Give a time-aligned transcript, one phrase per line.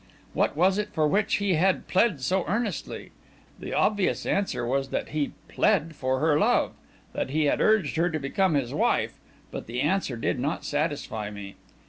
[0.33, 3.11] What was it for which he had pled so earnestly?
[3.59, 6.71] The obvious answer was that he pled for her love,
[7.13, 9.19] that he had urged her to become his wife;
[9.51, 11.55] but the answer did not satisfy me.